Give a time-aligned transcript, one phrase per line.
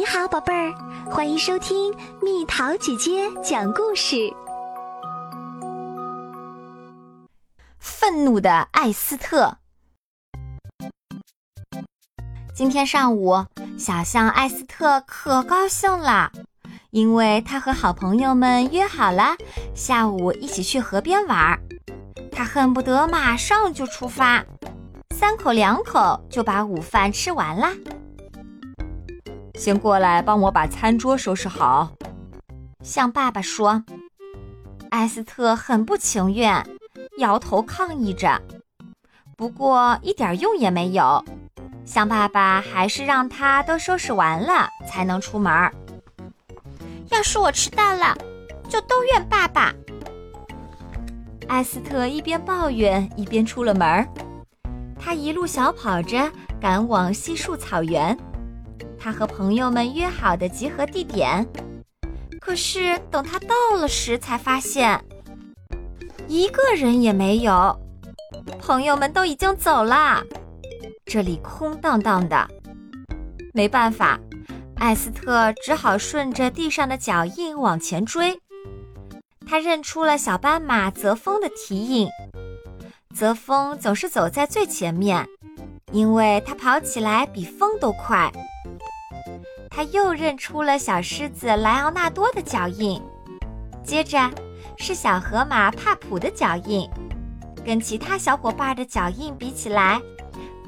[0.00, 0.72] 你好，宝贝儿，
[1.10, 4.32] 欢迎收听蜜桃姐姐讲故事。
[7.78, 9.58] 愤怒的艾斯特。
[12.54, 13.44] 今天上午，
[13.78, 16.32] 小象艾斯特可高兴了，
[16.88, 19.36] 因为他和好朋友们约好了
[19.74, 21.60] 下午一起去河边玩儿。
[22.32, 24.42] 他恨不得马上就出发，
[25.14, 27.68] 三口两口就把午饭吃完了。
[29.60, 31.92] 先过来帮我把餐桌收拾好，
[32.82, 33.84] 向爸爸说。
[34.88, 36.66] 艾斯特很不情愿，
[37.18, 38.40] 摇头抗议着，
[39.36, 41.22] 不过一点用也没有。
[41.84, 45.52] 向爸爸还是让他都收拾完了才能出门。
[47.10, 48.16] 要是我迟到了，
[48.66, 49.74] 就都怨爸爸。
[51.48, 54.08] 艾斯特一边抱怨一边出了门，
[54.98, 58.16] 他一路小跑着赶往西树草原。
[59.02, 61.46] 他和朋友们约好的集合地点，
[62.38, 65.02] 可是等他到了时，才发现
[66.28, 67.74] 一个人也没有。
[68.60, 70.22] 朋友们都已经走了，
[71.06, 72.46] 这里空荡荡的。
[73.54, 74.20] 没办法，
[74.76, 78.38] 艾斯特只好顺着地上的脚印往前追。
[79.46, 82.08] 他认出了小斑马泽峰的蹄印，
[83.14, 85.26] 泽峰总是走在最前面，
[85.90, 88.30] 因为他跑起来比风都快。
[89.70, 93.00] 他又认出了小狮子莱昂纳多的脚印，
[93.84, 94.30] 接着
[94.76, 96.90] 是小河马帕普的脚印。
[97.64, 100.00] 跟其他小伙伴的脚印比起来，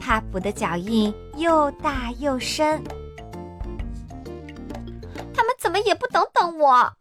[0.00, 2.82] 帕普的脚印又大又深。
[5.32, 6.92] 他们怎么也不等等我？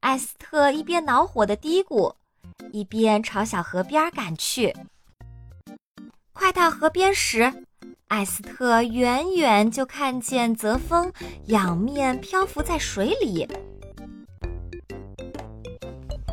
[0.00, 2.14] 艾斯特一边恼火的嘀咕，
[2.72, 4.74] 一边朝小河边赶去。
[6.32, 7.66] 快到河边时，
[8.08, 11.12] 艾斯特远远就看见泽峰
[11.46, 13.46] 仰面漂浮在水里。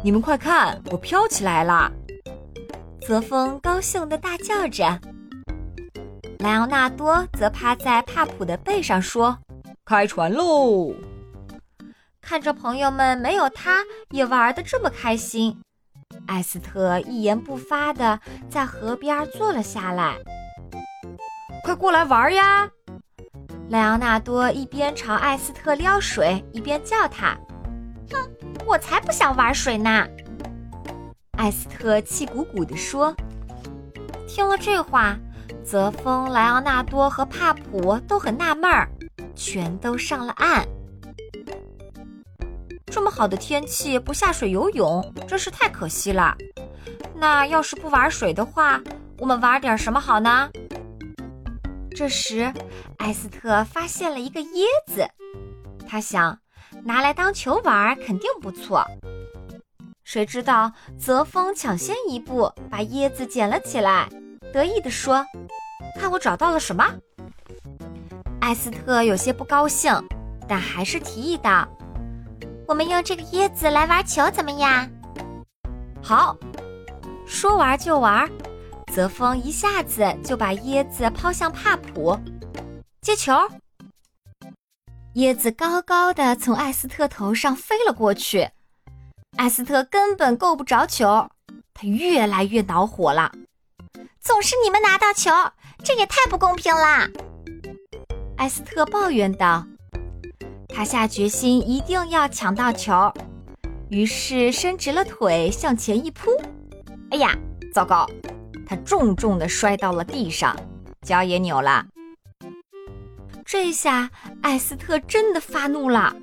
[0.02, 1.92] 你们快看，我飘起来了！
[3.02, 5.00] 泽峰高兴地大叫着。
[6.40, 9.38] 莱昂纳多则趴在帕普的背上说
[9.84, 10.94] ：“开船喽！”
[12.22, 15.60] 看着朋友们没有他也玩得这么开心，
[16.26, 18.20] 艾斯特一言不发地
[18.50, 20.18] 在河边坐了下来。
[21.66, 22.70] 快过来玩呀！
[23.70, 27.36] 莱昂纳多一边朝艾斯特撩水，一边叫他
[28.14, 28.30] ：“哼，
[28.68, 30.06] 我才不想玩水呢！”
[31.40, 33.16] 艾斯特气鼓鼓地说。
[34.28, 35.18] 听了这话，
[35.64, 38.88] 泽峰、莱昂纳多和帕普都很纳闷儿，
[39.36, 40.64] 全都上了岸。
[42.86, 46.38] 这么好的天气不下水游泳，真是太可惜了。
[47.16, 48.80] 那要是不玩水的话，
[49.18, 50.48] 我们玩点什么好呢？
[51.96, 52.52] 这时，
[52.98, 55.08] 艾斯特发现了一个椰子，
[55.88, 56.38] 他想
[56.84, 58.86] 拿来当球玩肯定不错。
[60.04, 64.10] 谁知道泽峰抢先一步把椰子捡了起来，
[64.52, 65.26] 得意地说
[65.98, 66.86] ：“看我找到了什么！”
[68.42, 69.94] 艾斯特有些不高兴，
[70.50, 71.66] 但还是提议道
[72.68, 74.90] ：“我们用这个椰子来玩球怎么样？”
[76.04, 76.36] 好，
[77.26, 78.30] 说玩就玩。
[78.92, 82.18] 泽峰一下子就把椰子抛向帕普，
[83.02, 83.34] 接球。
[85.16, 88.50] 椰子高高的从艾斯特头上飞了过去，
[89.38, 91.30] 艾斯特根本够不着球，
[91.74, 93.32] 他越来越恼火了。
[94.20, 95.32] 总是你们拿到球，
[95.84, 97.08] 这也太不公平啦！
[98.38, 99.66] 艾斯特抱怨道。
[100.68, 103.14] 他下决心一定要抢到球，
[103.90, 106.32] 于是伸直了腿向前一扑。
[107.12, 107.34] 哎呀，
[107.74, 108.06] 糟糕！
[108.66, 110.56] 他重重地摔到了地上，
[111.02, 111.86] 脚也扭了。
[113.46, 114.10] 这下
[114.42, 116.16] 艾斯特真的发怒了，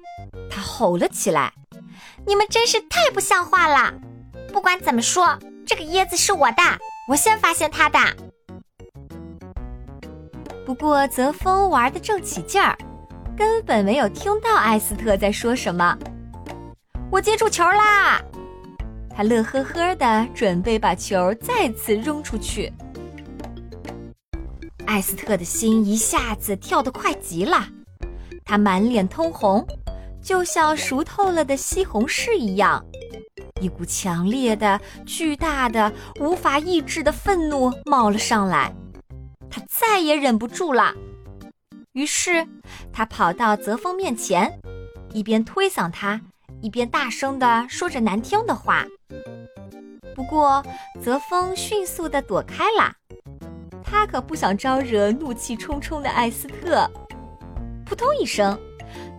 [0.50, 1.52] 他吼了起来
[2.26, 3.94] ：“你们真是太不像话了！
[4.52, 6.62] 不管怎么说，这个椰子是我的，
[7.08, 7.98] 我先发现它的。”
[10.66, 12.76] 不过泽峰玩得正起劲儿，
[13.36, 15.96] 根本没有听到艾斯特在说什么。
[17.10, 18.20] 我接住球啦！
[19.14, 22.72] 他乐呵呵的准备把球再次扔出去，
[24.86, 27.68] 艾斯特的心一下子跳得快极了，
[28.44, 29.66] 他满脸通红，
[30.22, 32.82] 就像熟透了的西红柿一样，
[33.60, 38.74] 一股强烈的、巨大的、无法抑制的愤怒冒了上来，
[39.50, 40.94] 他再也忍不住了，
[41.92, 42.46] 于是
[42.90, 44.58] 他跑到泽峰面前，
[45.12, 46.18] 一边推搡他。
[46.60, 48.86] 一边大声地说着难听的话，
[50.14, 50.64] 不过
[51.02, 52.94] 泽峰迅速地躲开了，
[53.82, 56.90] 他可不想招惹怒气冲冲的艾斯特。
[57.84, 58.58] 扑通一声，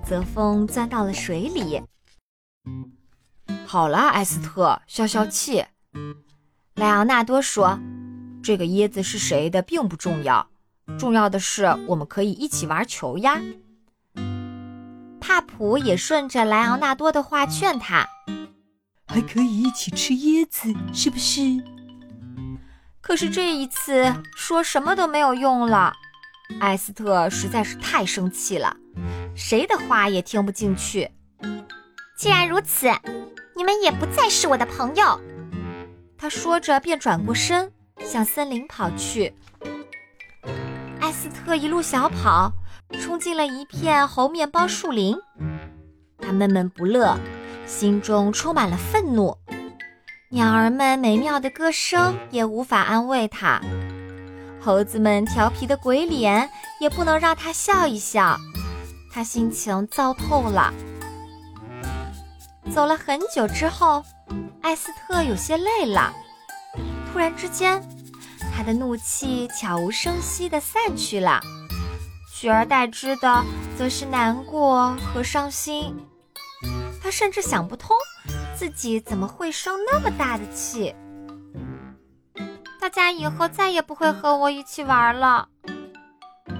[0.05, 1.81] 泽风钻到了水里。
[3.65, 5.65] 好啦，艾斯特，消消气。
[6.75, 7.79] 莱昂纳多说
[8.43, 10.47] ：“这个椰子是谁的并不重要，
[10.97, 13.41] 重要的是我们可以一起玩球呀。”
[15.21, 18.07] 帕普也顺着莱昂纳多的话劝他
[19.07, 21.41] ：“还可以一起吃椰子，是不是？”
[23.01, 25.93] 可是这一次说什么都没有用了。
[26.59, 28.75] 艾斯特实在是太生气了，
[29.35, 31.09] 谁的话也听不进去。
[32.17, 32.87] 既然如此，
[33.55, 35.19] 你们也不再是我的朋友。
[36.17, 37.71] 他说着便转过身
[38.03, 39.33] 向森林跑去。
[40.99, 42.53] 艾斯特一路小跑。
[42.99, 45.17] 冲进了一片猴面包树林，
[46.19, 47.17] 他闷闷不乐，
[47.65, 49.37] 心中充满了愤怒。
[50.29, 53.61] 鸟儿们美妙的歌声也无法安慰他，
[54.59, 56.49] 猴子们调皮的鬼脸
[56.79, 58.37] 也不能让他笑一笑。
[59.11, 60.73] 他心情糟透了。
[62.73, 64.03] 走了很久之后，
[64.61, 66.11] 艾斯特有些累了。
[67.11, 67.79] 突然之间，
[68.55, 71.39] 他的怒气悄无声息地散去了。
[72.33, 73.43] 取而代之的
[73.77, 75.95] 则是难过和伤心。
[77.03, 77.97] 他甚至想不通，
[78.55, 80.95] 自己怎么会生那么大的气。
[82.79, 85.49] 大家以后再也不会和我一起玩了。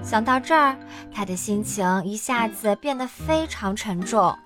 [0.02, 0.76] 想到这儿，
[1.10, 4.38] 他的心情一下子变得非常沉重。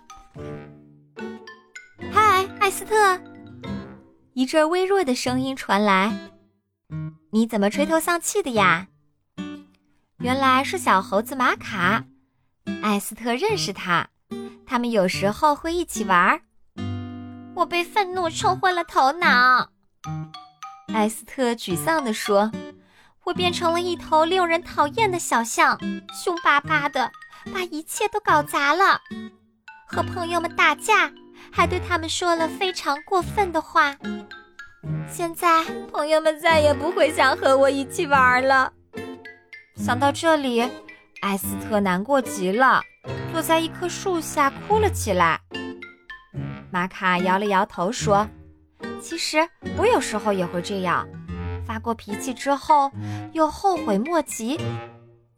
[2.13, 3.21] 嗨，艾斯特！
[4.35, 6.31] 一阵微弱的声音传来
[7.33, 8.87] ：“你怎么垂头丧气的呀？”
[10.19, 12.05] 原来是小猴子马卡，
[12.83, 14.09] 艾斯特认识他，
[14.67, 16.41] 他们有时候会一起玩。
[17.55, 19.71] 我被愤怒冲昏了头脑，
[20.95, 22.53] 艾斯特沮丧地说
[23.25, 25.79] ：“我变成了一头令人讨厌的小象，
[26.13, 27.11] 凶巴巴的，
[27.53, 29.01] 把一切都搞砸了。
[29.89, 31.11] 和朋友们打架，
[31.51, 33.97] 还对他们说了非常过分的话。
[35.11, 38.73] 现在朋友们再也不会想和我一起玩了。”
[39.75, 40.61] 想到这里，
[41.23, 42.83] 艾斯特难过极了，
[43.39, 45.41] 坐在一棵树下哭了起来。
[46.73, 48.29] 玛卡摇了摇头说
[49.01, 51.07] ：“其实我有时候也会这样，
[51.65, 52.91] 发过脾气之后
[53.33, 54.61] 又后悔莫及。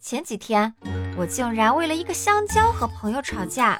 [0.01, 0.73] 前几天
[1.15, 3.79] 我竟然为了一个香蕉和朋友吵架，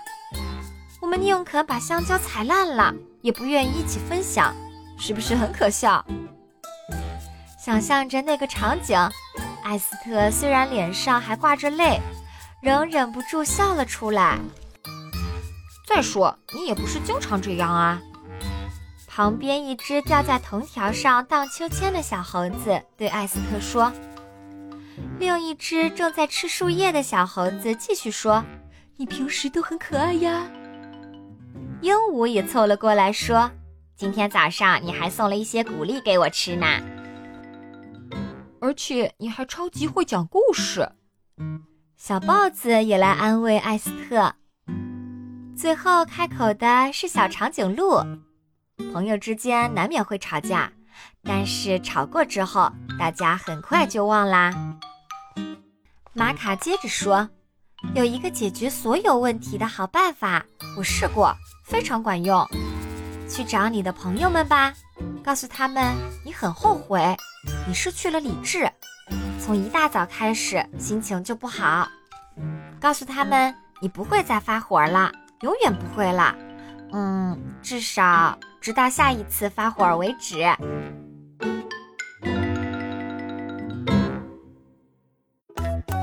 [1.01, 4.55] 我们宁肯把香蕉踩烂了，也不愿意一起分享，
[4.99, 6.05] 是不是很可笑？”
[7.59, 8.99] 想象着那个场景。
[9.65, 11.99] 艾斯特虽然脸上还挂着泪，
[12.63, 14.39] 仍忍不住笑了出来。
[15.87, 18.01] 再说，你也不是经常这样啊。
[19.07, 23.93] 旁边一只吊在藤条上荡秋千的小猴子对艾斯特说。
[25.19, 28.45] 另一只正在吃树叶的小猴子继续说
[28.97, 30.47] ：“你平时都很可爱呀。”
[31.83, 33.51] 鹦鹉也凑了过来说
[33.97, 36.67] ：“今天早上你还送了一些谷粒给我吃呢。”
[38.61, 40.89] 而且你还超级会讲故事，
[42.03, 44.35] 小豹子也来安慰艾斯特。
[45.55, 48.03] 最后开口的是小长颈鹿。
[48.91, 50.73] 朋友之间难免会吵架，
[51.23, 54.51] 但是吵过之后，大家很快就忘啦。
[56.15, 57.29] 玛卡接着说
[57.95, 60.43] ：“有一个解决所有问题的好办法，
[60.79, 62.43] 我试过，非常管用。
[63.29, 64.73] 去找你的朋友们吧，
[65.23, 67.15] 告诉他们你很后悔。”
[67.69, 68.71] 你失去了理智，
[69.51, 71.89] 从一大早开始心情就不好。
[72.81, 76.33] 告诉他们，你不会再发火了，永远不会了。
[76.93, 80.39] 嗯，至少直到下一次发火为止。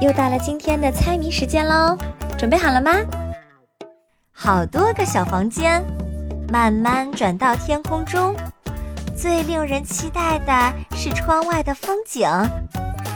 [0.01, 1.97] 又到了今天的猜谜时间喽，
[2.37, 2.91] 准备好了吗？
[4.33, 5.81] 好多个小房间，
[6.51, 8.35] 慢慢转到天空中。
[9.15, 12.29] 最令人期待的是窗外的风景，